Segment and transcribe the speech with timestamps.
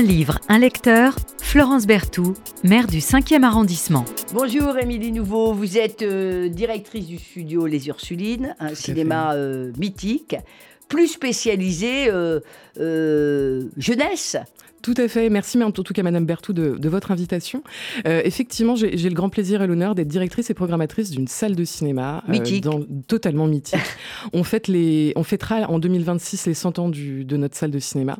[0.00, 4.06] Un livre, un lecteur, Florence Berthoud, maire du 5e arrondissement.
[4.32, 10.36] Bonjour Émilie Nouveau, vous êtes euh, directrice du studio Les Ursulines, un cinéma euh, mythique,
[10.88, 12.40] plus spécialisé euh,
[13.76, 14.38] jeunesse.
[14.82, 15.28] Tout à fait.
[15.28, 17.62] Merci en tout cas, Madame Berthoud, de, votre invitation.
[18.06, 21.64] Euh, effectivement, j'ai le grand plaisir et l'honneur d'être directrice et programmatrice d'une salle de
[21.64, 22.22] cinéma.
[22.28, 22.66] Euh, mythique.
[23.06, 23.78] totalement mythique.
[24.32, 27.78] on, fête les, on fêtera en 2026 les 100 ans du, de notre salle de
[27.78, 28.18] cinéma,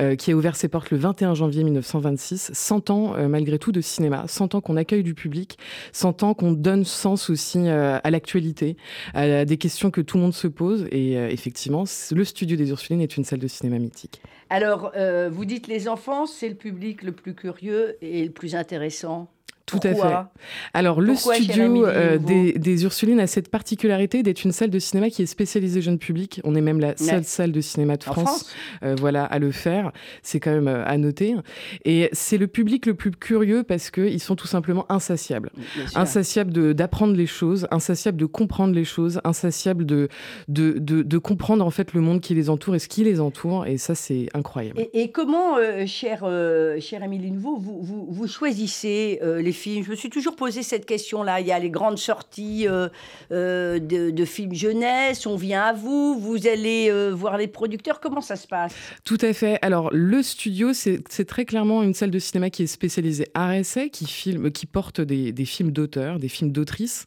[0.00, 2.50] euh, qui a ouvert ses portes le 21 janvier 1926.
[2.54, 4.24] 100 ans, malgré tout, de cinéma.
[4.26, 5.58] 100 ans qu'on accueille du public.
[5.92, 8.76] 100 ans qu'on donne sens aussi à l'actualité,
[9.14, 10.86] à des questions que tout le monde se pose.
[10.90, 14.22] Et effectivement, le studio des Ursulines est une salle de cinéma mythique.
[14.50, 14.92] Alors,
[15.30, 19.28] vous dites les enfants c'est le public le plus curieux et le plus intéressant
[19.68, 20.28] tout à fait.
[20.72, 25.22] Alors, le studio euh, des, Ursulines a cette particularité d'être une salle de cinéma qui
[25.22, 26.40] est spécialisée jeune public.
[26.44, 28.50] On est même la seule salle de cinéma de France,
[28.82, 29.92] euh, voilà, à le faire.
[30.22, 31.34] C'est quand même euh, à noter.
[31.84, 35.50] Et c'est le public le plus curieux parce qu'ils sont tout simplement insatiables.
[35.94, 40.08] Insatiables d'apprendre les choses, insatiables de comprendre les choses, insatiables de,
[40.48, 43.66] de, de, comprendre en fait le monde qui les entoure et ce qui les entoure.
[43.66, 44.80] Et ça, c'est incroyable.
[44.94, 46.20] Et, comment, cher,
[46.80, 51.40] cher Émilie Nouveau, vous, vous, vous choisissez les je me suis toujours posé cette question-là.
[51.40, 52.88] Il y a les grandes sorties euh,
[53.32, 58.00] euh, de, films jeunesse, on vient à vous, vous allez euh, voir les producteurs.
[58.00, 58.74] Comment ça se passe?
[59.04, 59.58] Tout à fait.
[59.62, 64.06] Alors, le studio, c'est très clairement une salle de cinéma qui est spécialisée essai, qui,
[64.06, 67.04] filme, qui porte des, films d'auteurs, des films d'autrices.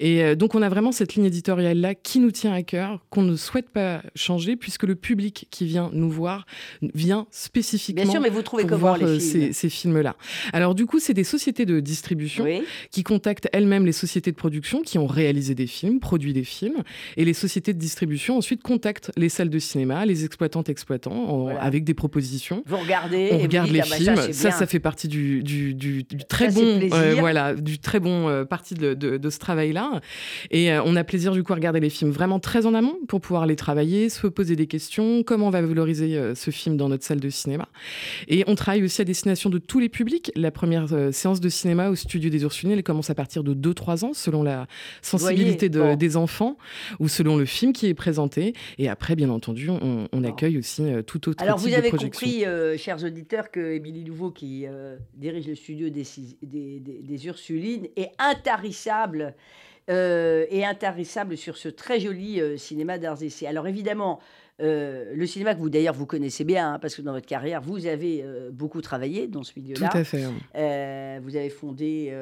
[0.00, 3.36] Et donc, on a vraiment cette ligne éditoriale-là qui nous tient à cœur, qu'on ne
[3.36, 6.46] souhaite pas changer, puisque le public qui vient nous voir
[6.94, 9.20] vient spécifiquement Bien sûr, mais vous trouvez pour voir les films?
[9.20, 10.16] ces, ces films-là.
[10.52, 12.46] Alors, du coup, c'est des sociétés de distribution
[12.90, 16.82] qui contactent elles-mêmes les sociétés de production qui ont réalisé des films, produit des films,
[17.16, 21.84] et les sociétés de distribution ensuite contactent les salles de cinéma, les exploitantes exploitants avec
[21.84, 22.62] des propositions.
[22.66, 24.32] Vous regardez, on regarde les ah bah films.
[24.32, 28.44] ça, ça, fait partie du, du, du, très bon, euh, voilà, du très bon euh,
[28.44, 30.00] partie de, de, ce travail-là.
[30.50, 32.96] Et euh, on a plaisir du coup à regarder les films vraiment très en amont
[33.08, 36.88] pour pouvoir les travailler, se poser des questions, comment on va valoriser ce film dans
[36.88, 37.68] notre salle de cinéma?
[38.28, 40.32] Et on travaille aussi à destination de tous les publics.
[40.36, 44.04] La première séance de cinéma au studio des Ursulines, elle commence à partir de 2-3
[44.04, 44.66] ans, selon la
[45.02, 46.56] sensibilité des enfants
[46.98, 48.54] ou selon le film qui est présenté.
[48.78, 52.44] Et après, bien entendu, on, accueille aussi euh, tout autre Alors, type vous avez compris,
[52.44, 56.04] euh, chers auditeurs, que Émilie Nouveau, qui euh, dirige le studio des,
[56.42, 59.34] des, Ursulines, est intarissable.
[59.88, 63.20] et intarissable sur ce très joli cinéma d'arts.
[63.46, 64.20] Alors évidemment,
[64.60, 67.60] euh, le cinéma que vous d'ailleurs vous connaissez bien, hein, parce que dans votre carrière,
[67.60, 69.88] vous avez euh, beaucoup travaillé dans ce milieu-là.
[69.88, 70.24] Tout à fait.
[70.56, 72.12] Euh, vous avez fondé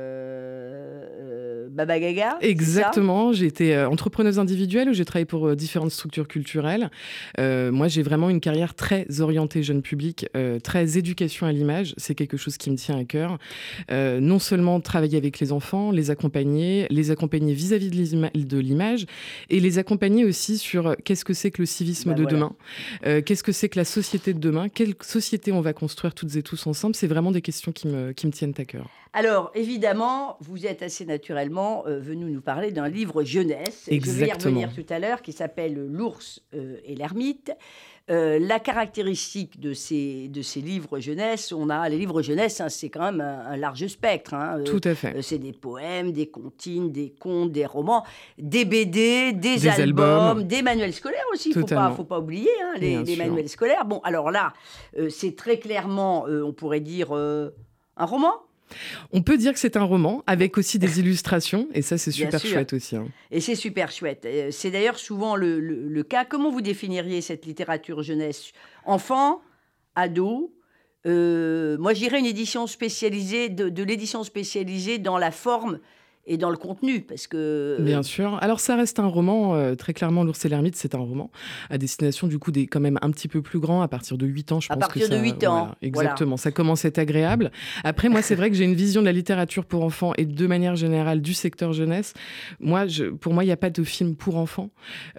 [1.71, 2.39] Baba Gaga.
[2.43, 3.33] Exactement.
[3.33, 6.91] J'ai été entrepreneuse individuelle, j'ai travaillé pour différentes structures culturelles.
[7.39, 10.29] moi, j'ai vraiment une carrière très orientée jeune public,
[10.63, 11.95] très éducation à l'image.
[11.97, 13.39] C'est quelque chose qui me tient à cœur.
[13.91, 19.07] non seulement travailler avec les enfants, les accompagner, les accompagner vis-à-vis de l'image,
[19.49, 22.54] et les accompagner aussi sur qu'est-ce que c'est que le civisme bah de demain.
[23.06, 24.69] Euh, Qu'est-ce que c'est que la société de demain?
[24.69, 26.94] Quelle société on va construire toutes et tous ensemble?
[26.94, 28.88] C'est vraiment des questions qui me, qui me tiennent à cœur.
[29.16, 33.88] Alors, évidemment, vous êtes assez naturellement euh, venu nous parler d'un livre jeunesse.
[33.88, 34.10] Exactement.
[34.12, 37.50] Je vais y revenir tout à l'heure, qui s'appelle L'ours euh, et l'ermite.
[38.10, 42.69] Euh, la caractéristique de ces, de ces livres jeunesse, on a les livres jeunesse, hein,
[42.69, 44.34] c'est quand même un, large spectre.
[44.34, 45.22] Hein, Tout à fait.
[45.22, 48.05] c'est des poèmes, des comptines, des contes, des romans,
[48.37, 51.53] des BD, des, albums, des manuels scolaires aussi.
[51.53, 53.87] Il ne faut pas, oublier hein, les, manuels scolaires.
[53.87, 54.53] Bon, alors là,
[55.09, 58.46] c'est très clairement, on pourrait dire, un roman
[59.12, 62.41] on peut dire que c'est un roman avec aussi des illustrations et ça c'est super
[62.41, 62.97] chouette aussi.
[62.97, 63.09] Hein.
[63.31, 64.25] Et c'est super chouette.
[64.25, 66.25] Euh, c'est d'ailleurs souvent le, cas.
[66.25, 68.53] Comment vous définiriez cette littérature jeunesse?
[68.84, 69.41] Enfant,
[69.94, 70.53] ado?
[71.06, 75.78] Euh, Moi j'irais une édition spécialisée, de l'édition spécialisée dans la forme
[76.26, 77.76] et dans le contenu, parce que...
[77.81, 78.38] Bien sûr.
[78.42, 81.31] Alors ça reste un roman, euh, très clairement, L'ours et l'ermite, c'est un roman
[81.70, 84.26] à destination du coup des quand même un petit peu plus grands, à partir de
[84.26, 85.75] 8 ans, je à pense partir que de 8 ans.
[85.82, 87.50] exactement, ça commence à être agréable.
[87.84, 90.46] Après, moi, c'est vrai que j'ai une vision de la littérature pour enfants et de
[90.46, 92.14] manière générale du secteur jeunesse.
[92.61, 94.70] Moi, je, pour moi, il n'y a pas de film pour enfants.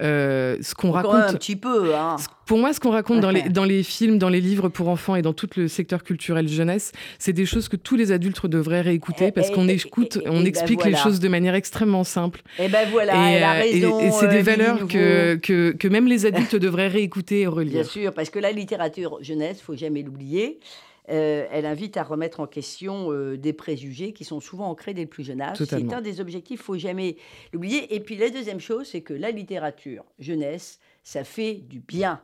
[0.01, 1.15] Euh, ce qu'on raconte...
[1.15, 2.17] un petit peu, hein.
[2.45, 5.15] Pour moi, ce qu'on raconte dans les, dans les films, dans les livres pour enfants
[5.15, 8.79] et dans tout le secteur culturel jeunesse, c'est des choses que tous les adultes devraient
[8.79, 12.41] réécouter parce qu'on écoute, on ben explique les choses de manière extrêmement simple.
[12.59, 13.99] Et ben voilà, elle a euh, raison.
[13.99, 17.73] Et, c'est des euh, valeurs que, que, que, même les adultes devraient réécouter et relire.
[17.73, 20.59] Bien sûr, parce que la littérature jeunesse, faut jamais l'oublier.
[21.09, 25.07] Euh, elle invite à remettre en question des préjugés qui sont souvent ancrés dès le
[25.07, 25.57] plus jeune âge.
[25.57, 27.15] C'est un des objectifs, faut jamais
[27.53, 27.95] l'oublier.
[27.95, 32.21] Et puis la deuxième chose, c'est que la littérature jeunesse, ça fait du bien.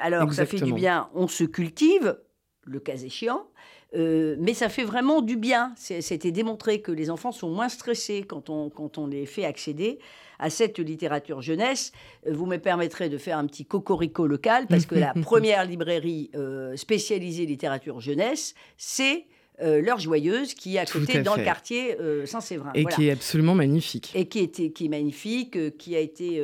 [0.00, 2.16] alors, ça fait du bien, on se cultive,
[2.64, 3.46] le cas échéant.
[3.94, 5.72] Mais ça fait vraiment du bien.
[5.76, 9.98] C'était démontré que les enfants sont moins stressés quand on, quand on les fait accéder
[10.38, 11.92] à cette littérature jeunesse.
[12.26, 16.30] Vous me permettrez de faire un petit cocorico local, parce que la première librairie
[16.76, 19.26] spécialisée littérature jeunesse, c'est
[19.60, 22.70] euh, L'heure joyeuse, qui est à côté dans le quartier euh, Saint-Séverin.
[22.74, 24.12] Et qui est absolument magnifique.
[24.14, 26.40] Et qui, était, qui est magnifique, euh, qui a été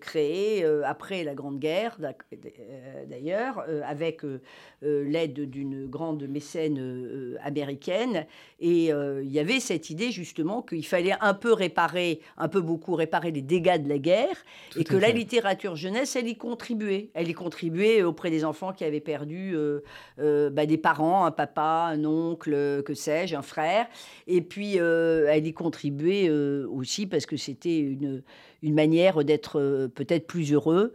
[0.00, 1.98] créé après la Grande Guerre,
[3.08, 4.22] d'ailleurs, avec
[4.82, 8.26] l'aide d'une grande mécène américaine.
[8.60, 12.94] Et il y avait cette idée, justement, qu'il fallait un peu réparer, un peu beaucoup
[12.94, 14.36] réparer les dégâts de la guerre,
[14.76, 17.10] et que la littérature jeunesse, elle y contribuait.
[17.14, 19.56] Elle y contribuait auprès des enfants qui avaient perdu
[20.18, 23.86] bah, des parents, un papa, un oncle, que sais-je, un frère.
[24.26, 28.22] Et puis, euh, elle y contribuait euh, aussi parce que c'était une,
[28.62, 30.94] une manière d'être euh, peut-être plus heureux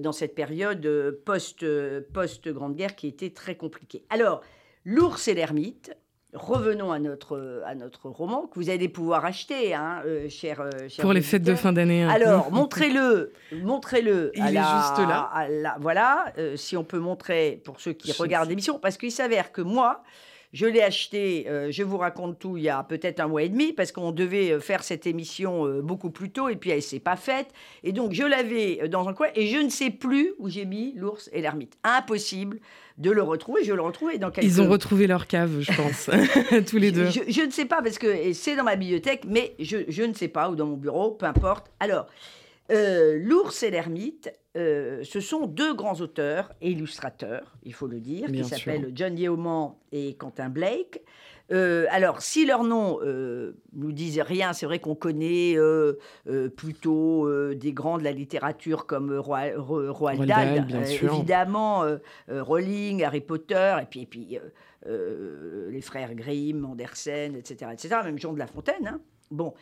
[0.00, 0.86] dans cette période
[1.24, 4.04] post-Grande Guerre qui était très compliquée.
[4.10, 4.42] Alors,
[4.88, 5.96] L'ours et l'ermite,
[6.32, 10.62] revenons à notre, à notre roman que vous allez pouvoir acheter, hein, cher,
[11.00, 12.04] Pour les fêtes de fin d'année.
[12.04, 12.08] Hein.
[12.08, 14.30] Alors, montrez-le, montrez-le.
[14.36, 15.76] Il est juste là.
[15.80, 20.04] voilà, si on peut montrer pour ceux qui regardent l'émission, parce qu'il s'avère que moi,
[20.56, 23.50] je l'ai acheté, euh, je vous raconte tout, il y a peut-être un mois et
[23.50, 26.76] demi, parce qu'on devait euh, faire cette émission euh, beaucoup plus tôt, et puis elle
[26.76, 27.48] ne s'est pas faite.
[27.84, 30.94] Et donc, je l'avais dans un coin, et je ne sais plus où j'ai mis
[30.96, 31.76] l'ours et l'ermite.
[31.84, 32.58] Impossible
[32.96, 33.64] de le retrouver.
[33.64, 34.46] Je le retrouvais dans quelques...
[34.46, 36.08] Ils ont retrouvé leur cave, je pense,
[36.70, 37.10] tous les deux.
[37.10, 40.28] Je, ne sais pas, parce que c'est dans ma bibliothèque, mais je, je, ne sais
[40.28, 41.70] pas, ou dans mon bureau, peu importe.
[41.80, 42.06] Alors,
[42.70, 48.30] l'ours et l'ermite, euh, ce sont deux grands auteurs et illustrateurs, il faut le dire,
[48.32, 51.02] qui s'appellent John Yeoman et Quentin Blake.
[51.52, 55.56] Euh, alors, si leurs noms euh, nous disent rien, c'est vrai qu'on connaît
[56.56, 60.66] plutôt des grands de la littérature comme Roald Dahl,
[61.02, 61.84] évidemment,
[62.28, 64.38] Rowling, Harry Potter, et puis, et puis
[64.86, 68.86] les frères Grimm, Andersen, etc., etc., même Jean de La Fontaine.
[68.86, 69.00] Hein.
[69.30, 69.54] Bon,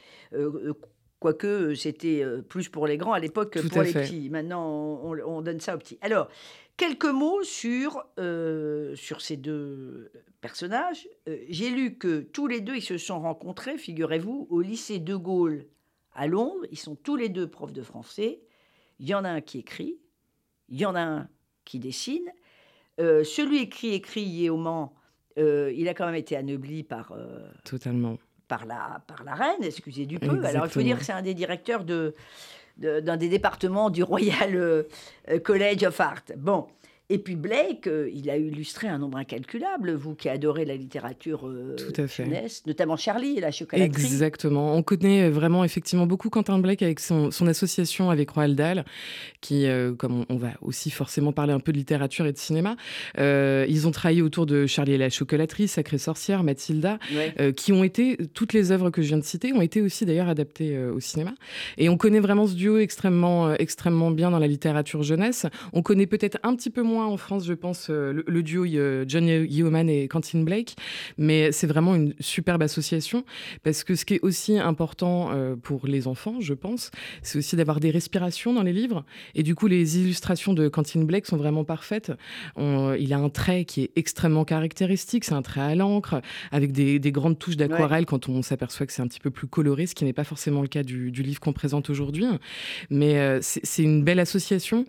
[1.24, 4.28] quoique euh, c'était euh, plus pour les grands à l'époque que pour les petits.
[4.28, 5.96] Maintenant, on, donne ça aux petits.
[6.02, 6.28] Alors,
[6.76, 10.12] quelques mots sur, euh, sur ces deux
[10.42, 11.08] personnages.
[11.48, 15.64] J'ai lu que tous les deux, ils se sont rencontrés, figurez-vous, au lycée de Gaulle
[16.12, 16.66] à Londres.
[16.70, 18.42] Ils sont tous les deux profs de français.
[18.98, 19.96] Il y en a un qui écrit,
[20.68, 21.28] il y en a un
[21.64, 22.30] qui dessine.
[22.98, 24.90] celui qui écrit Yéoman,
[25.38, 27.16] il a quand même été anobli par...
[27.64, 28.18] Totalement
[28.56, 30.44] par la, par la reine, excusez du peu.
[30.44, 32.14] Alors il faut dire que c'est un des directeurs de,
[32.78, 34.84] d'un des départements du Royal euh,
[35.42, 36.22] College of Art.
[36.36, 36.66] Bon,
[37.10, 41.46] et puis Blake, euh, il a illustré un nombre incalculable, vous qui adorez la littérature
[41.46, 42.24] euh, Tout à fait.
[42.24, 44.02] jeunesse, notamment Charlie et la chocolaterie.
[44.02, 44.74] Exactement.
[44.74, 48.86] On connaît vraiment effectivement beaucoup Quentin Blake avec son, association avec Roald Dahl,
[49.42, 52.76] qui, euh, comme on, va aussi forcément parler un peu de littérature et de cinéma,
[53.18, 56.98] ils ont travaillé autour de Charlie et la chocolaterie, Sacrée sorcière, Mathilda,
[57.56, 60.28] qui ont été, toutes les œuvres que je viens de citer, ont été aussi d'ailleurs
[60.28, 61.34] adaptées au cinéma.
[61.76, 65.46] Et on connaît vraiment ce duo extrêmement, extrêmement bien dans la littérature jeunesse.
[65.74, 69.04] On connaît peut-être un petit peu moins en France, je pense, euh, le, duo euh,
[69.06, 70.76] John Yeoman et Quentin Blake,
[71.18, 73.24] mais c'est vraiment une superbe association
[73.62, 76.90] parce que ce qui est aussi important euh, pour les enfants, je pense,
[77.22, 79.04] c'est aussi d'avoir des respirations dans les livres.
[79.34, 82.12] Et du coup, les illustrations de Quentin Blake sont vraiment parfaites.
[82.58, 86.20] il a un trait qui est extrêmement caractéristique, c'est un trait à l'encre
[86.52, 89.86] avec des, grandes touches d'aquarelle quand on s'aperçoit que c'est un petit peu plus coloré,
[89.86, 92.26] ce qui n'est pas forcément le cas du, livre qu'on présente aujourd'hui.
[92.90, 94.84] Mais c'est une belle association.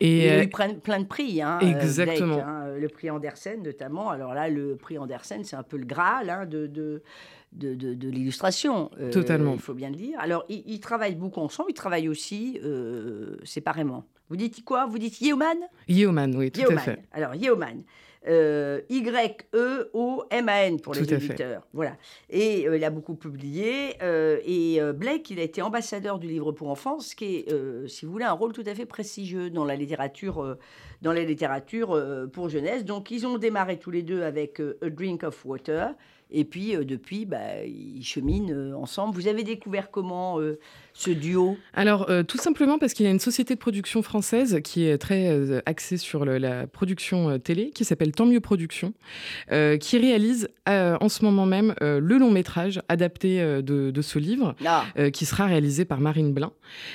[0.00, 1.42] Et, il a eu plein de prix.
[1.42, 1.49] Hein.
[1.50, 2.38] Hein, euh, Exactement.
[2.38, 4.10] Hein, le prix Andersen notamment.
[4.10, 7.02] Alors là, le prix Andersen, c'est un peu le Graal hein, de, de,
[7.52, 8.90] de, l'illustration.
[9.00, 9.54] Euh, Totalement.
[9.54, 10.18] Il faut bien le dire.
[10.20, 14.04] Alors, ils, travaillent beaucoup ensemble, ils travaillent aussi euh, séparément.
[14.28, 14.86] Vous dites quoi?
[14.86, 15.58] Vous dites Yeoman?
[15.88, 17.02] Yeoman, oui, tout à fait.
[17.12, 17.82] Alors, Yeoman.
[18.28, 21.66] Euh, Y-E-O-M-A-N pour les éditeurs.
[21.72, 21.96] Voilà.
[22.28, 23.96] Et euh, il a beaucoup publié.
[24.02, 27.48] Euh, et Blake, il a été ambassadeur du livre pour enfants, ce qui est,
[27.88, 30.58] si vous voulez, un rôle tout à fait prestigieux dans la littérature,
[31.00, 31.98] dans la littérature
[32.32, 32.84] pour jeunesse.
[32.84, 35.94] Donc, ils ont démarré tous les deux avec A Drink of Water.
[36.30, 39.14] Et puis, depuis, bah, ils cheminent ensemble.
[39.14, 40.38] Vous avez découvert comment
[41.00, 41.56] ce duo?
[41.72, 44.98] Alors, euh, tout simplement parce qu'il y a une société de production française qui est
[44.98, 48.92] très euh, axée sur la production euh, télé, qui s'appelle Tant mieux Production,
[49.48, 54.84] qui réalise en ce moment même le long métrage adapté de, ce livre, ah.
[55.12, 56.52] qui sera réalisé par Marine Blin,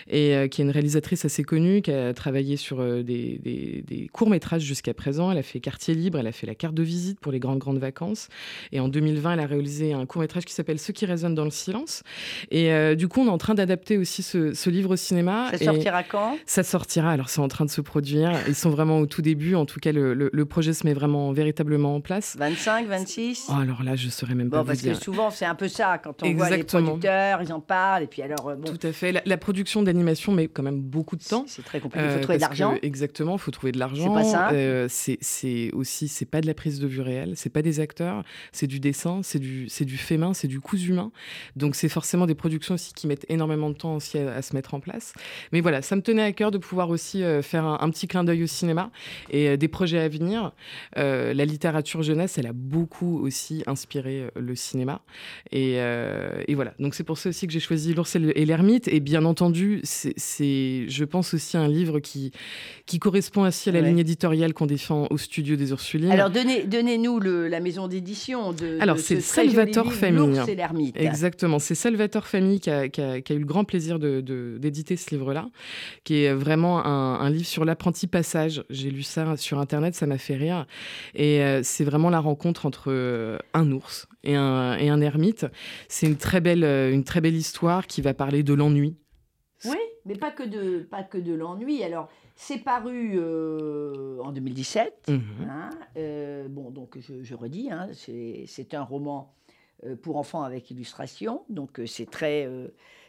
[0.09, 3.39] et qui est une réalisatrice assez connue, qui a travaillé sur des,
[3.85, 5.31] des courts métrages jusqu'à présent.
[5.31, 7.59] Elle a fait Quartier Libre, elle a fait La carte de visite pour les grandes
[7.59, 8.27] grandes vacances,
[8.71, 11.35] et en 2020, 2020, elle a réalisé un court métrage qui s'appelle Ceux qui résonnent
[11.35, 12.03] dans le silence.
[12.51, 15.51] Et du coup, on est en train d'adapter aussi ce, livre au cinéma.
[15.51, 16.37] Ça sortira quand?
[16.45, 17.11] Ça sortira.
[17.11, 18.31] Alors, c'est en train de se produire.
[18.47, 19.55] Ils sont vraiment au tout début.
[19.55, 22.35] En tout cas, le, projet se met vraiment véritablement en place.
[22.37, 25.55] 25, 26 oh, Alors là, je ne saurais même pas parce que souvent, c'est un
[25.55, 25.97] peu ça.
[25.97, 28.03] Quand on voit les producteurs, ils en parlent.
[28.03, 29.21] Et puis alors, Tout à fait.
[29.25, 31.45] La, production d'animation met quand même beaucoup de temps.
[31.47, 32.05] C'est très compliqué.
[32.05, 32.75] Il faut trouver de l'argent.
[32.81, 33.33] Exactement.
[33.33, 34.15] Il faut trouver de l'argent.
[34.15, 34.87] C'est pas ça.
[34.89, 37.33] c'est aussi, c'est pas de la prise de vue réelle.
[37.35, 38.23] C'est pas des acteurs.
[38.51, 39.21] C'est du dessin.
[39.23, 40.33] C'est du, du fait main.
[40.33, 41.11] C'est du cousu humain.
[41.55, 44.73] Donc, c'est forcément des productions aussi qui mettent énormément de temps aussi à, se mettre
[44.73, 45.13] en place.
[45.51, 48.23] Mais voilà, ça me tenait à cœur de pouvoir aussi euh, faire un, petit clin
[48.23, 48.91] d'œil au cinéma
[49.29, 50.51] et euh, des projets à venir.
[50.97, 55.01] Euh, la littérature jeunesse, elle a beaucoup aussi inspiré le cinéma.
[55.51, 58.87] Et, et voilà, donc c'est pour ça aussi que j'ai choisi L'ours et l'ermite.
[58.87, 62.31] Et bien entendu, c'est, je pense aussi un livre qui,
[62.85, 66.11] qui correspond aussi à la ligne éditoriale qu'on défend au studio des Ursulines.
[66.11, 68.77] Alors donnez, donnez-nous le, la maison d'édition de.
[68.79, 70.39] Alors c'est Salvatore Famille.
[70.47, 70.97] et l'ermite.
[70.97, 74.95] Exactement, c'est Salvatore Famille qui a, qui, a, qui a, eu le grand plaisir d'éditer
[74.95, 75.49] de, ce livre-là,
[76.03, 78.63] qui est vraiment un, un livre sur l'apprenti passage.
[78.69, 80.65] J'ai lu ça sur Internet, ça m'a fait rire.
[81.13, 85.45] Et euh, c'est vraiment la rencontre entre euh, un ours et un, et un ermite.
[85.87, 88.95] C'est une très belle, euh, une très belle histoire qui va parler de l'ennui.
[89.65, 91.83] Oui, mais pas que de, pas que de l'ennui.
[91.83, 95.09] Alors, c'est paru en 2017.
[95.09, 95.21] Mhm.
[95.49, 95.69] Hein,
[96.49, 99.33] bon, donc je, je redis, hein, c'est un roman
[100.01, 101.43] pour enfants avec illustration.
[101.49, 102.49] Donc, c'est très,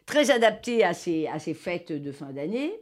[0.06, 2.72] très adapté à ces, à ces fêtes de fin d'année.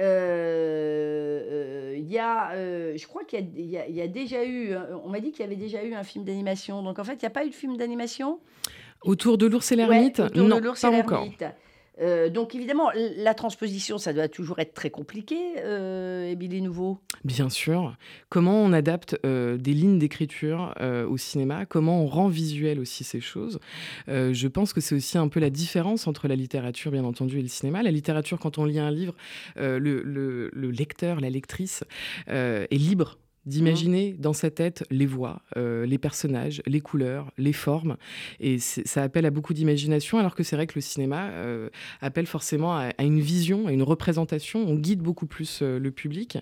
[0.00, 4.72] Euh, euh, il y a, euh, je crois qu'il y, y, a déjà eu,
[5.04, 6.82] on m'a dit qu'il y avait déjà eu un film d'animation.
[6.82, 8.38] Donc en fait, il n'y a pas eu de film d'animation?
[9.02, 10.20] Autour de l'ours et l'ermite?
[10.36, 11.26] Non, pas encore.
[12.00, 16.98] Euh, donc évidemment, la transposition, ça doit toujours être très compliqué, euh, Nouveau.
[17.24, 17.96] Bien sûr.
[18.30, 21.66] Comment on adapte euh, des lignes d'écriture euh, au cinéma?
[21.66, 23.60] Comment on rend visuel aussi ces choses?
[24.08, 27.42] Je pense que c'est aussi un peu la différence entre la littérature, bien entendu, et
[27.42, 27.82] le cinéma.
[27.82, 29.14] La littérature, quand on lit un livre,
[29.56, 31.84] le, le, lecteur, la lectrice
[32.28, 37.96] est libre d'imaginer dans sa tête les voix, euh, les personnages, les couleurs, les formes.
[38.40, 42.26] Et ça appelle à beaucoup d'imagination, alors que c'est vrai que le cinéma euh, appelle
[42.26, 44.60] forcément à, une vision, à une représentation.
[44.60, 46.38] On guide beaucoup plus euh, le public.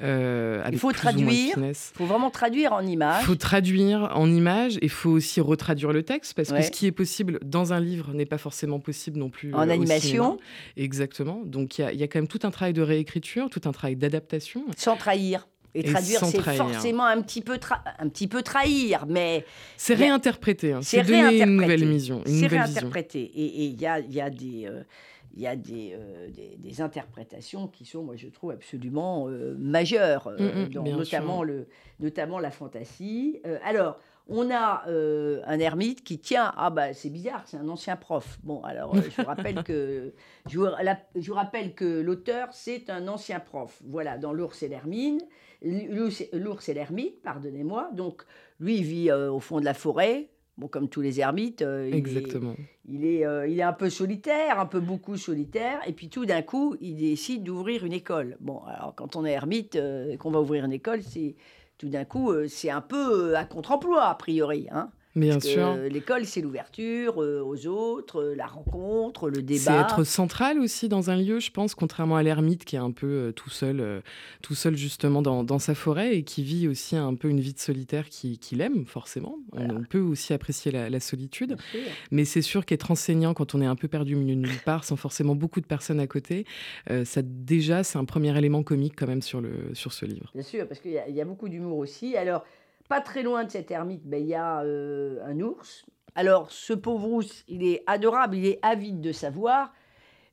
[0.00, 1.56] il faut traduire.
[1.56, 3.22] Il faut vraiment traduire en images.
[3.22, 4.78] Il faut traduire en images.
[4.82, 8.12] Il faut aussi retraduire le texte, parce que ce qui est possible dans un livre
[8.12, 10.38] n'est pas forcément possible non plus en animation.
[10.76, 11.42] Exactement.
[11.44, 13.96] Donc il y, y a quand même tout un travail de réécriture, tout un travail
[13.96, 14.64] d'adaptation.
[14.76, 15.46] Sans trahir.
[15.74, 17.58] Et, traduire, c'est forcément un petit, peu
[17.98, 19.44] un petit peu trahir, mais...
[19.76, 20.80] C'est réinterpréter, hein.
[20.82, 22.22] c'est donner une nouvelle vision.
[22.26, 23.22] C'est réinterpréter.
[23.22, 24.66] Et il y a, y a, des...
[24.66, 24.82] Euh,
[25.36, 30.78] y a des, euh, des, interprétations qui sont, moi je trouve, absolument euh, majeures, mm,
[30.80, 31.68] mm, notamment, le,
[32.00, 33.40] notamment la fantasy.
[33.64, 34.00] alors,
[34.32, 38.38] on a un ermite qui tient, ah bah c'est bizarre, c'est un ancien prof.
[38.44, 40.14] Bon, alors je vous rappelle que,
[40.48, 40.58] je
[41.16, 43.80] je vous rappelle que l'auteur, c'est un ancien prof.
[43.86, 45.20] Voilà, dans L'ours et l'hermine.
[45.62, 47.90] L'ours et l'ermite, pardonnez-moi.
[47.94, 48.22] Donc,
[48.60, 50.28] lui, il vit euh, au fond de la forêt.
[50.56, 52.52] Bon, comme tous les ermites, euh, il, Exactement.
[52.52, 55.80] Est, il, est, euh, il est un peu solitaire, un peu beaucoup solitaire.
[55.86, 58.36] Et puis tout d'un coup, il décide d'ouvrir une école.
[58.40, 61.36] Bon, alors quand on est ermite et qu'on va ouvrir une école, c'est
[61.78, 64.66] tout d'un coup, c'est un peu à contre-emploi, a priori.
[64.70, 65.74] Hein Bien sûr.
[65.90, 69.60] L'école, c'est l'ouverture euh, aux autres, euh, la rencontre, le débat.
[69.60, 72.92] C'est être central aussi dans un lieu, je pense, contrairement à l'ermite qui est un
[72.92, 74.02] peu euh, tout seul,
[74.40, 77.58] tout seul justement dans, sa forêt et qui vit aussi un peu une vie de
[77.58, 79.36] solitaire qu'il qui aime forcément.
[79.52, 81.56] On peut aussi apprécier la, solitude,
[82.10, 84.62] mais c'est sûr qu'être enseignant quand on est un peu perdu au milieu de nulle
[84.64, 86.44] part, sans forcément beaucoup de personnes à côté,
[87.04, 90.30] ça déjà c'est un premier élément comique quand même sur, le, sur ce livre.
[90.34, 92.16] Bien sûr, parce qu'il y, y, a beaucoup d'humour aussi.
[92.16, 92.44] Alors
[92.90, 95.86] pas très loin de cette ermite, ben, il y a euh, un ours.
[96.16, 99.72] Alors, ce pauvre ours, il est adorable, il est avide de savoir,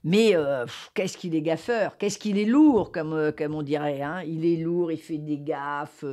[0.03, 4.01] mais euh, qu'est-ce qu'il est gaffeur, qu'est-ce qu'il est lourd, comme, euh, comme on dirait.
[4.01, 4.23] Hein.
[4.25, 6.03] Il est lourd, il fait des gaffes,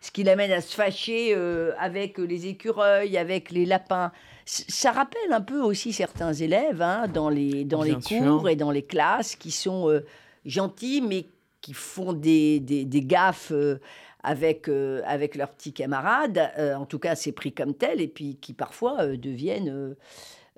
[0.00, 1.34] ce qui l'amène à se fâcher
[1.76, 4.12] avec les écureuils, avec les lapins.
[4.44, 8.70] ça rappelle un peu aussi certains élèves hein, dans les, dans les cours et dans
[8.70, 10.00] les classes qui sont
[10.46, 11.26] gentils, mais
[11.60, 13.52] qui font des, des, des gaffes
[14.22, 18.08] avec, euh, avec leurs petits camarades, euh, en tout cas c'est pris comme tel, et
[18.08, 19.94] puis qui parfois euh, deviennent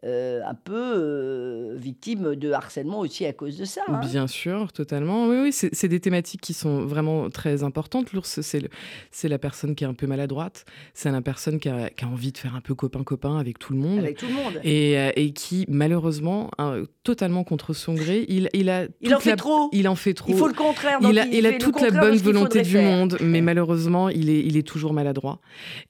[0.04, 3.82] euh, un peu euh, victime de harcèlement aussi à cause de ça.
[3.86, 4.00] Hein.
[4.00, 5.28] Bien sûr, totalement.
[5.28, 8.12] Oui, oui, c'est des thématiques qui sont vraiment très importantes.
[8.12, 12.04] L'ours, c'est la personne qui est un peu maladroite, c'est la personne qui a, qui
[12.04, 14.00] a, envie de faire un peu copain-copain avec tout le monde.
[14.00, 14.60] Avec tout le monde.
[14.64, 18.86] Et, euh, et qui, malheureusement, hein, totalement contre son gré, il, il a...
[19.02, 19.68] Il en fait trop.
[19.70, 20.32] Il en fait trop.
[20.32, 20.98] Il faut le contraire.
[21.02, 24.56] il a, il, a toute la bonne volonté du monde, mais malheureusement, il est, il
[24.56, 25.38] est toujours maladroit.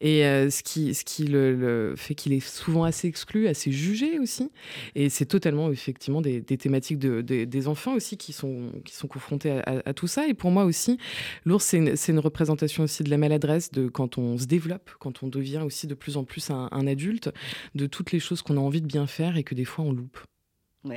[0.02, 4.01] Et ce qui, ce qui le, le fait qu'il est souvent assez exclu, assez jugé
[4.18, 4.50] aussi.
[4.94, 9.60] Et c'est totalement, effectivement, des, thématiques de, des enfants aussi qui sont, qui sont confrontés
[9.64, 10.26] à, tout ça.
[10.28, 10.98] Et pour moi aussi,
[11.44, 15.28] l'ours, c'est une, représentation aussi de la maladresse, de quand on se développe, quand on
[15.28, 17.30] devient aussi de plus en plus un, adulte,
[17.74, 19.92] de toutes les choses qu'on a envie de bien faire et que des fois on
[19.92, 20.18] loupe.
[20.84, 20.96] Oui.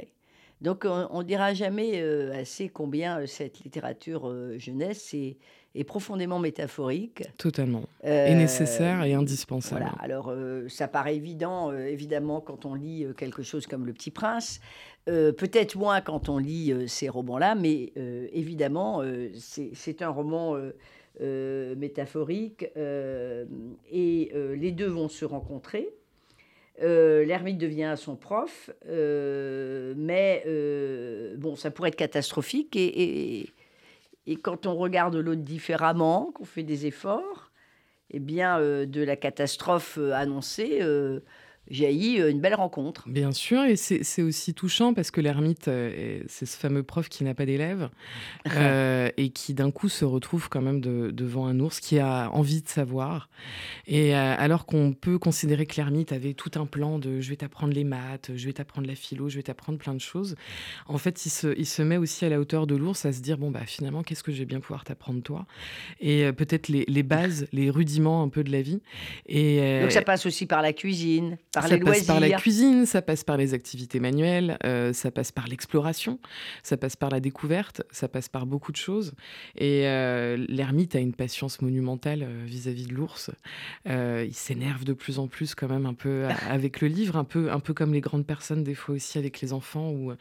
[0.61, 5.13] Donc on ne dira jamais euh, assez combien euh, cette littérature euh, jeunesse,
[5.75, 7.23] est profondément métaphorique.
[7.37, 7.83] Totalement.
[8.05, 9.81] Euh, et nécessaire et indispensable.
[9.81, 9.95] Voilà.
[10.01, 14.11] Alors, euh, ça paraît évident, euh, évidemment, quand on lit quelque chose comme Le Petit
[14.11, 14.59] Prince.
[15.05, 17.93] Peut-être moins quand on lit ces romans-là, mais
[18.33, 19.03] évidemment,
[19.35, 20.57] c'est un roman
[21.21, 25.93] métaphorique et les deux vont se rencontrer.
[26.81, 30.43] L'ermite devient son prof, mais
[31.37, 33.49] bon, ça pourrait être catastrophique et
[34.27, 37.51] et quand on regarde l'autre différemment, qu'on fait des efforts,
[38.11, 41.19] eh bien, euh, de la catastrophe euh, annoncée, euh,
[41.69, 43.07] jaillit une belle rencontre.
[43.07, 47.23] Bien sûr, et c'est aussi touchant parce que l'ermite, euh, c'est ce fameux prof qui
[47.23, 47.89] n'a pas d'élèves
[48.55, 52.61] euh, et qui d'un coup se retrouve quand même devant un ours qui a envie
[52.61, 53.29] de savoir.
[53.87, 57.35] Et euh, alors qu'on peut considérer que l'ermite avait tout un plan de je vais
[57.35, 60.35] t'apprendre les maths, je vais t'apprendre la philo, je vais t'apprendre plein de choses,
[60.87, 63.21] en fait, il se, il se met aussi à la hauteur de l'ours à se
[63.21, 65.45] dire bon, bah finalement, qu'est-ce que je vais bien pouvoir t'apprendre toi?
[65.99, 68.81] Et peut-être les, les, bases, les rudiments un peu de la vie.
[69.27, 73.23] Et, Donc ça passe aussi par la cuisine ça passe par la cuisine, ça passe
[73.23, 76.19] par les activités manuelles, euh, ça passe par l'exploration,
[76.63, 79.13] ça passe par la découverte, ça passe par beaucoup de choses.
[79.57, 83.31] Et euh, l'ermite a une patience monumentale euh, vis-à-vis de l'ours.
[83.85, 87.51] il s'énerve de plus en plus quand même un peu avec le livre, un peu,
[87.51, 90.13] un peu comme les grandes personnes des fois aussi avec les enfants, où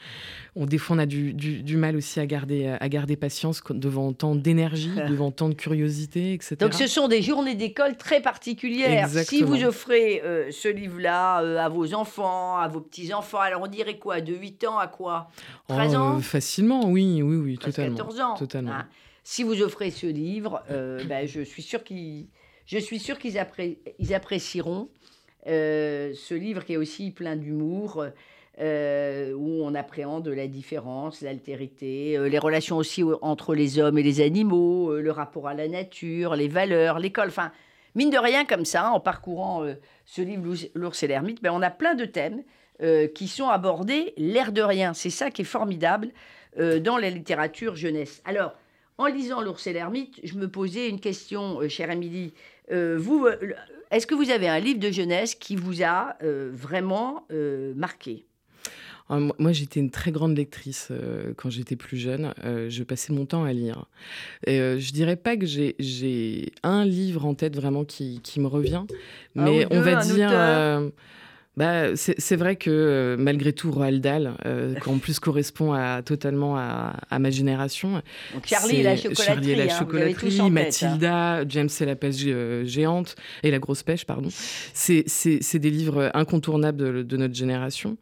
[0.56, 4.12] on, des fois on a du, du, mal aussi à garder, à garder patience devant
[4.12, 6.56] tant d'énergie, devant tant de curiosité, etc.
[6.60, 9.08] Donc ce sont des journées d'école très particulières.
[9.08, 13.38] Si vous offrez ce livre-là, euh, à vos enfants, à vos petits-enfants.
[13.38, 14.20] Alors on dirait quoi?
[14.20, 15.30] De 8 ans à quoi?
[15.68, 16.20] 13 ans?
[16.20, 17.96] Facilement, oui, oui, oui, totalement.
[17.96, 18.34] 14 ans.
[18.34, 18.72] Totalement.
[18.72, 18.88] Hein.
[19.22, 22.26] si vous offrez ce livre, euh, ben, je suis sûr qu'ils,
[22.66, 23.42] je suis sûr qu'ils
[23.98, 24.88] ils apprécieront
[25.46, 28.04] euh, ce livre qui est aussi plein d'humour.
[28.58, 34.94] où on appréhende la différence, l'altérité, les relations aussi entre les hommes et les animaux,
[34.96, 37.28] le rapport à la nature, les valeurs, l'école.
[37.28, 37.50] Enfin,
[37.94, 40.42] mine de rien, comme ça, en parcourant euh, ce livre
[40.74, 42.42] L'ours et l'ermite, ben, on a plein de thèmes
[42.82, 44.94] euh, qui sont abordés l'air de rien.
[44.94, 46.10] C'est ça qui est formidable
[46.58, 48.22] euh, dans la littérature jeunesse.
[48.24, 48.54] Alors,
[48.98, 52.32] en lisant L'ours et l'ermite, je me posais une question, chère Émilie.
[52.70, 53.26] vous,
[53.90, 57.26] est-ce que vous avez un livre de jeunesse qui vous a vraiment
[57.74, 58.24] marqué?
[59.10, 62.32] Ah, moi, j'étais une très grande lectrice euh, quand j'étais plus jeune.
[62.42, 63.84] Euh, je passais mon temps à lire.
[64.46, 68.46] Et, euh, je dirais pas que j'ai un livre en tête vraiment qui, qui me
[68.46, 68.84] revient,
[69.34, 70.30] mais on va dire
[71.56, 76.02] bah, c'est vrai que euh, malgré tout, Roald Dahl, euh, qui en plus correspond à,
[76.02, 78.02] totalement à, ma génération.
[78.44, 80.50] Charlie et la chocolaterie, Charlie et la hein, chocolaterie hein.
[80.50, 83.14] Mathilda, James et la pêche euh, géante,
[83.44, 84.30] et la grosse pêche, pardon.
[84.72, 87.96] C'est des livres incontournables de, notre génération.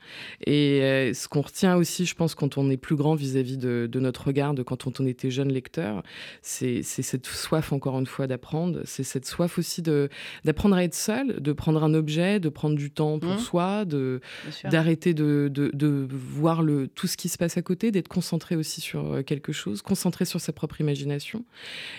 [0.46, 4.00] Et ce qu'on retient aussi, je pense, quand on est plus grand vis-à-vis de, de,
[4.00, 6.02] notre regard, de quand on était jeune lecteur,
[6.40, 8.80] c'est cette soif, encore une fois, d'apprendre.
[8.86, 12.90] C'est cette soif aussi d'apprendre à être seul, de prendre un objet, de prendre du
[12.90, 14.20] temps pour mmh soi, de
[14.64, 18.80] d'arrêter de, de, voir le, tout ce qui se passe à côté, d'être concentré aussi
[18.80, 21.44] sur euh, quelque chose, concentré sur sa propre imagination.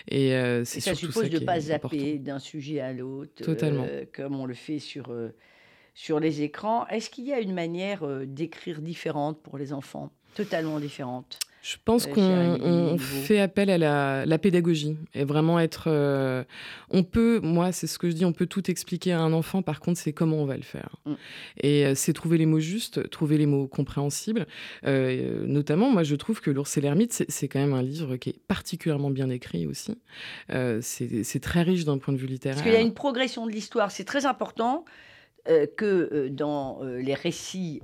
[0.08, 3.86] Et euh, c'est suppose de ne pas zapper d'un sujet à l'autre, Totalement.
[3.88, 5.13] Euh, comme on le fait sur,
[5.93, 6.88] sur les écrans.
[6.88, 10.12] Est-ce qu'il y a une manière d'écrire différente pour les enfants?
[10.36, 15.86] Totalement différente je pense euh, qu'on fait appel à la, pédagogie et vraiment être.
[15.88, 16.43] Euh,
[16.89, 19.62] on peut, moi, c'est ce que je dis, on peut tout expliquer à un enfant.
[19.62, 20.97] Par contre, c'est comment on va le faire.
[21.06, 21.13] Mm.
[21.62, 24.45] Et euh, c'est trouver les mots justes, trouver les mots compréhensibles.
[24.84, 28.39] notamment, moi, je trouve que L'ours et l'ermite, c'est quand même un livre qui est
[28.45, 29.97] particulièrement bien écrit aussi.
[30.82, 32.58] c'est très riche d'un point de vue littéraire.
[32.58, 33.89] Parce qu'il y a une progression de l'histoire.
[33.89, 34.84] C'est très important
[35.45, 37.82] que dans les récits.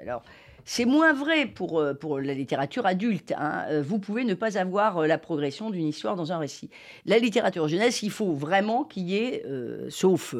[0.00, 0.22] alors
[0.68, 3.32] C'est moins vrai pour, euh, pour la littérature adulte.
[3.38, 3.64] Hein.
[3.70, 6.70] Euh, vous pouvez ne pas avoir euh, la progression d'une histoire dans un récit.
[7.06, 9.44] La littérature jeunesse, il faut vraiment qu'il y ait,
[9.90, 10.34] sauf,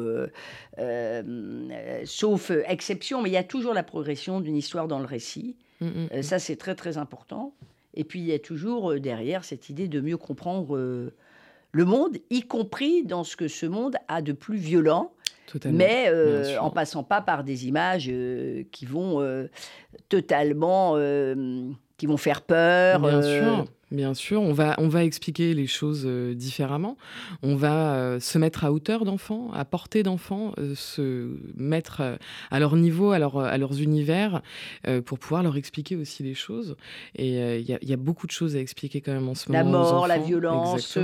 [2.03, 5.55] sauf exception, mais il y a toujours la progression d'une histoire dans le récit.
[5.79, 6.21] Mm, mm, mm.
[6.23, 7.53] ça, c'est très très important.
[7.93, 10.75] Et puis, il y a toujours derrière cette idée de mieux comprendre
[11.71, 15.13] le monde, y compris dans ce que ce monde a de plus violent
[15.71, 19.47] mais euh, en passant pas par des images euh, qui vont euh,
[20.09, 20.95] totalement,
[21.97, 22.99] qui vont faire peur.
[22.99, 23.65] Bien sûr.
[23.89, 26.97] Bien sûr, on va, on va expliquer les choses euh, différemment.
[27.41, 32.17] On va euh, se mettre à hauteur d'enfants, à portée d'enfants, euh, se mettre
[32.51, 34.41] à leur niveau, à, leur, à leurs univers,
[35.05, 36.75] pour pouvoir leur expliquer aussi les choses.
[37.15, 39.63] Et il y, a beaucoup de choses à expliquer quand même en ce moment.
[39.63, 40.97] La mort, la violence,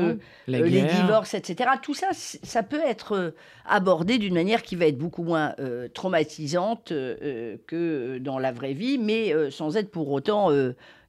[0.47, 1.71] les divorces, etc.
[1.81, 3.33] Tout ça, ça peut être
[3.65, 5.55] abordé d'une manière qui va être beaucoup moins
[5.93, 10.49] traumatisante que dans la vraie vie, mais sans être pour autant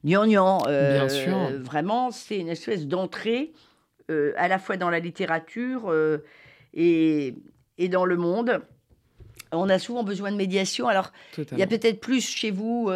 [0.05, 0.59] gnangnan.
[0.67, 1.35] Euh, Bien sûr.
[1.61, 3.51] Vraiment, c'est une espèce d'entrée
[4.09, 6.19] euh, à la fois dans la littérature euh,
[6.73, 7.35] et,
[7.77, 8.61] et dans le monde.
[9.51, 10.87] On a souvent besoin de médiation.
[10.87, 12.91] Alors, il y a peut-être plus chez vous,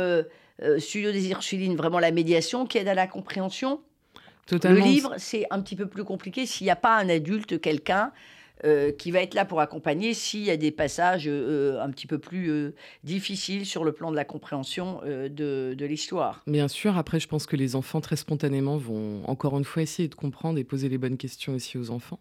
[0.78, 3.82] Studio des Ursulines, vraiment la médiation qui aide à la compréhension.
[4.46, 4.78] Totalement.
[4.78, 8.12] Le livre, c'est un petit peu plus compliqué s'il n'y a pas un adulte, quelqu'un
[8.66, 12.08] euh, qui va être là pour accompagner s'il y a des passages euh, un petit
[12.08, 16.44] peu plus euh, difficiles sur le plan de la compréhension de, de l'histoire.
[16.46, 20.10] Bien sûr, après, je pense que les enfants, très spontanément, vont encore une fois essayer
[20.10, 22.20] de comprendre et poser les bonnes questions aussi aux enfants.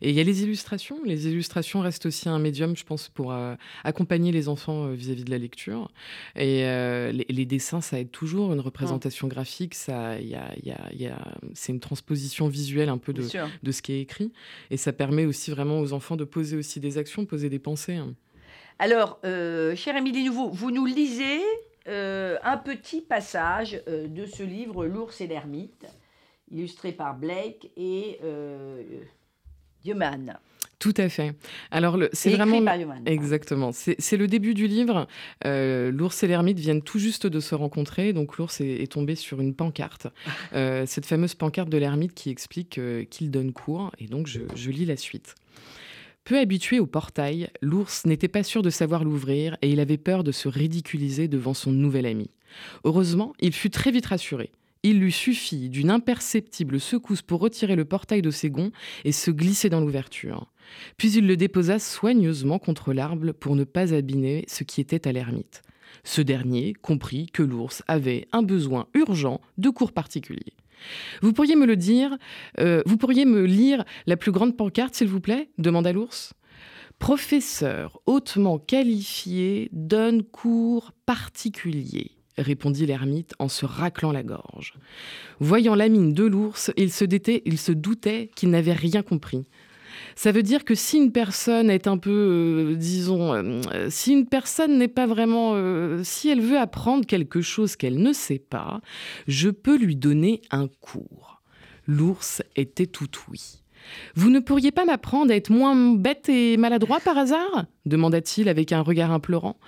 [0.00, 0.98] Et il y a les illustrations.
[1.04, 3.34] Les illustrations restent aussi un médium, je pense, pour
[3.84, 5.90] accompagner les enfants vis-à-vis de la lecture.
[6.36, 6.62] Et
[7.12, 8.52] les, dessins, ça aide toujours.
[8.52, 11.18] Une représentation graphique, ça, y a, y a, y a,
[11.52, 13.24] c'est une transposition visuelle un peu de,
[13.62, 14.32] de ce qui est écrit.
[14.70, 17.96] Et ça permet aussi vraiment aux enfants de poser aussi des actions, poser des pensées.
[17.96, 18.14] Hein.
[18.78, 21.40] Alors, euh, chère Émilie Nouveau, vous nous lisez
[21.86, 25.84] euh, un petit passage euh, de ce livre L'ours et l'ermite,
[26.50, 28.82] illustré par Blake et euh,
[30.78, 31.34] Tout à fait.
[31.70, 32.62] Alors, c'est vraiment.
[33.04, 33.70] Exactement.
[33.72, 35.06] C'est le début du livre.
[35.44, 38.14] l'ours et l'ermite viennent tout juste de se rencontrer.
[38.14, 40.06] Donc, l'ours est, tombé sur une pancarte.
[40.52, 43.92] cette fameuse pancarte de l'ermite qui explique qu'il donne cours.
[43.98, 45.34] Et donc, je lis la suite.
[46.24, 50.24] Peu habitué au portail, l'ours n'était pas sûr de savoir l'ouvrir et il avait peur
[50.24, 52.30] de se ridiculiser devant son nouvel ami.
[52.84, 54.50] Heureusement, il fut très vite rassuré.
[54.82, 58.70] Il lui suffit d'une imperceptible secousse pour retirer le portail de ses gonds
[59.04, 60.50] et se glisser dans l'ouverture.
[60.96, 65.12] Puis il le déposa soigneusement contre l'arbre pour ne pas abîmer ce qui était à
[65.12, 65.62] l'ermite.
[66.04, 70.52] Ce dernier comprit que l'ours avait un besoin urgent de cours particulier.
[71.22, 72.16] Vous pourriez me le dire
[72.60, 75.50] euh, Vous pourriez me lire la plus grande pancarte, s'il vous plaît?
[75.58, 76.32] Demanda l'ours.
[76.98, 84.74] Professeur hautement qualifié donne cours particulier répondit l'ermite en se raclant la gorge.
[85.40, 87.04] Voyant la mine de l'ours, il se,
[87.44, 89.46] il se doutait qu'il n'avait rien compris.
[90.16, 92.10] Ça veut dire que si une personne est un peu,
[92.72, 97.40] euh, disons, euh, si une personne n'est pas vraiment, euh, si elle veut apprendre quelque
[97.40, 98.80] chose qu'elle ne sait pas,
[99.26, 101.42] je peux lui donner un cours.
[101.86, 103.63] L'ours était tout oui.
[104.14, 108.72] Vous ne pourriez pas m'apprendre à être moins bête et maladroit par hasard demanda-t-il avec
[108.72, 109.58] un regard implorant.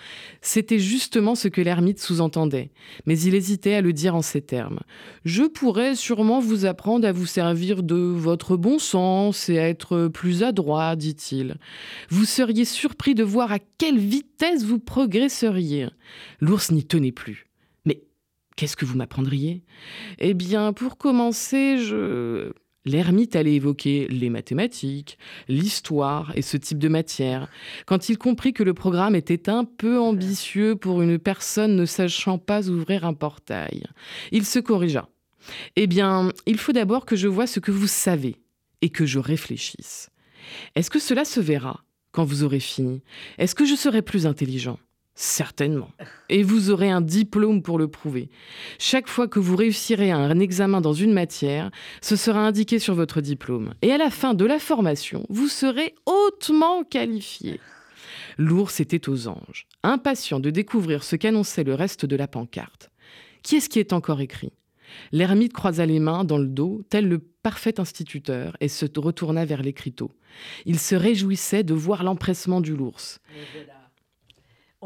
[0.41, 2.71] C'était justement ce que l'ermite sous-entendait,
[3.05, 4.81] mais il hésitait à le dire en ces termes.
[5.25, 10.09] Je pourrais sûrement vous apprendre à vous servir de votre bon sens et à être
[10.09, 11.57] plus adroit, dit-il.
[12.09, 15.89] Vous seriez surpris de voir à quelle vitesse vous progresseriez.
[16.41, 17.47] L'ours n'y tenait plus.
[17.85, 18.03] Mais
[18.57, 19.63] qu'est-ce que vous m'apprendriez?
[20.19, 22.53] Eh bien, pour commencer, je
[22.87, 25.19] L'ermite allait évoquer les mathématiques,
[25.49, 27.51] l'histoire et ce type de matière.
[27.85, 32.39] Quand il comprit que le programme était un peu ambitieux pour une personne ne sachant
[32.39, 33.85] pas ouvrir un portail,
[34.31, 35.09] il se corrigea.
[35.75, 38.37] Eh bien, il faut d'abord que je vois ce que vous savez
[38.83, 40.11] et que je réfléchisse.
[40.77, 43.03] Est-ce que cela se verra quand vous aurez fini?
[43.39, 44.79] Est-ce que je serai plus intelligent?
[45.19, 45.89] Certainement.
[46.29, 48.29] Et vous aurez un diplôme pour le prouver.
[48.79, 51.71] Chaque fois que vous réussirez un examen dans une matière,
[52.03, 53.73] ce sera indiqué sur votre diplôme.
[53.81, 57.61] Et à la fin de la formation, vous serez hautement qualifié.
[58.37, 62.91] L'ours était aux anges, impatient de découvrir ce qu'annonçait le reste de la pancarte.
[63.43, 64.53] Qui est-ce qui est encore écrit?
[65.13, 69.63] L'ermite croisa les mains dans le dos, tel le parfait instituteur, et se retourna vers
[69.63, 70.11] l'écriteau.
[70.67, 73.19] Il se réjouissait de voir l'empressement du l'ours.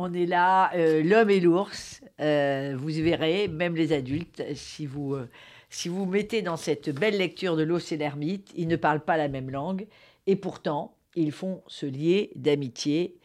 [0.03, 2.01] On est là, euh, l'homme et l'ours.
[2.21, 5.29] Euh, vous verrez, même les adultes, si vous, euh,
[5.69, 9.19] si vous mettez dans cette belle lecture de l'os et l'ermite, ils ne parlent pas
[9.19, 9.87] la même langue.
[10.27, 13.19] Et pourtant, ils font se lier d'amitié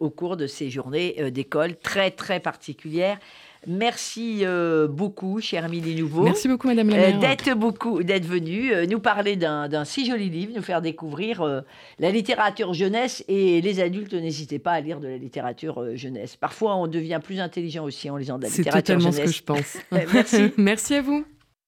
[0.00, 3.18] au cours de ces journées d'école très très particulières.
[3.66, 6.22] Merci euh, beaucoup, chère Amélie Nouveau.
[6.22, 10.30] Merci beaucoup, Madame la euh, d'être beaucoup, d'être venue euh, nous parler d'un si joli
[10.30, 11.64] livre, nous faire découvrir
[11.98, 14.14] la littérature jeunesse et les adultes.
[14.14, 16.36] N'hésitez pas à lire de la littérature jeunesse.
[16.36, 19.32] Parfois, on devient plus intelligent aussi en lisant de la littérature jeunesse.
[19.34, 19.78] C'est totalement ce que je pense.
[20.12, 20.52] Merci.
[20.56, 21.24] Merci à vous.